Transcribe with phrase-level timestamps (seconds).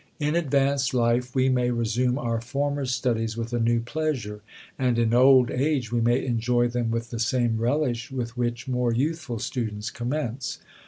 [0.19, 4.41] In advanced life we may resume our former studies with a new pleasure,
[4.79, 8.91] and in old age we may enjoy them with the same relish with which more
[8.91, 10.57] youthful students commence.